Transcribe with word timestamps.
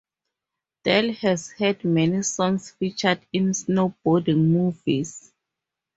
Del 0.83 1.13
has 1.13 1.51
had 1.51 1.83
many 1.85 2.23
songs 2.23 2.71
featured 2.71 3.23
in 3.31 3.51
snowboarding 3.51 4.47
movies. 4.47 5.31